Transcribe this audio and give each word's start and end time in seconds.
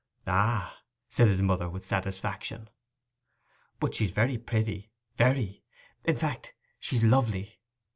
'Ah!' 0.25 0.81
said 1.09 1.27
his 1.27 1.43
mother, 1.43 1.69
with 1.69 1.85
satisfaction. 1.85 2.71
'But 3.79 3.93
she's 3.93 4.09
very 4.09 4.39
pretty—very. 4.39 5.63
In 6.05 6.15
fact, 6.17 6.55
she's 6.79 7.03
lovely. 7.03 7.59